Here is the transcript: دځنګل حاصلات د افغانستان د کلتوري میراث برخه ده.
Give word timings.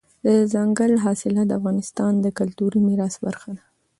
دځنګل 0.25 0.93
حاصلات 1.03 1.47
د 1.49 1.51
افغانستان 1.59 2.11
د 2.19 2.25
کلتوري 2.39 2.79
میراث 2.87 3.15
برخه 3.25 3.49
ده. 3.57 3.63